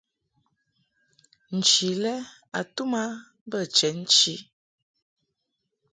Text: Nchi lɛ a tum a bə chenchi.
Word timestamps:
Nchi 1.55 1.89
lɛ 2.03 2.13
a 2.59 2.61
tum 2.75 2.91
a 3.01 3.03
bə 3.49 3.59
chenchi. 3.75 4.35